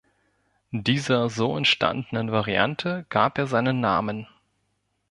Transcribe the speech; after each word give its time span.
Dieser 0.71 1.29
so 1.29 1.55
entstandenen 1.55 2.31
Variante 2.31 3.05
gab 3.09 3.37
er 3.37 3.45
seinen 3.45 3.81
Namen. 3.81 4.25